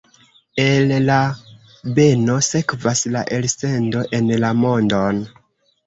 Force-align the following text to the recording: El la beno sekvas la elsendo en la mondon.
El 0.61 0.93
la 1.09 1.17
beno 2.01 2.39
sekvas 2.49 3.05
la 3.19 3.25
elsendo 3.39 4.05
en 4.23 4.37
la 4.47 4.57
mondon. 4.67 5.27